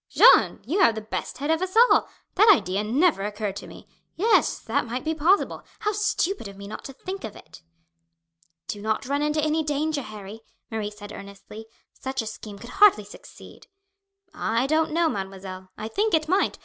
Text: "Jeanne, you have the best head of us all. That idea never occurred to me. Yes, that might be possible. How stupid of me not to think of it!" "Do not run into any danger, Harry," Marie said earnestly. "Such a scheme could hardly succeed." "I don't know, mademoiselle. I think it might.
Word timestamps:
"Jeanne, 0.09 0.59
you 0.65 0.79
have 0.79 0.95
the 0.95 1.01
best 1.01 1.37
head 1.37 1.51
of 1.51 1.61
us 1.61 1.77
all. 1.77 2.09
That 2.33 2.49
idea 2.51 2.83
never 2.83 3.21
occurred 3.21 3.55
to 3.57 3.67
me. 3.67 3.87
Yes, 4.15 4.57
that 4.57 4.87
might 4.87 5.03
be 5.03 5.13
possible. 5.13 5.61
How 5.77 5.91
stupid 5.91 6.47
of 6.47 6.57
me 6.57 6.67
not 6.67 6.83
to 6.85 6.93
think 6.93 7.23
of 7.23 7.35
it!" 7.35 7.61
"Do 8.67 8.81
not 8.81 9.05
run 9.05 9.21
into 9.21 9.43
any 9.43 9.61
danger, 9.61 10.01
Harry," 10.01 10.41
Marie 10.71 10.89
said 10.89 11.11
earnestly. 11.11 11.67
"Such 11.93 12.23
a 12.23 12.25
scheme 12.25 12.57
could 12.57 12.71
hardly 12.71 13.03
succeed." 13.03 13.67
"I 14.33 14.65
don't 14.65 14.89
know, 14.91 15.07
mademoiselle. 15.07 15.69
I 15.77 15.87
think 15.87 16.15
it 16.15 16.27
might. 16.27 16.57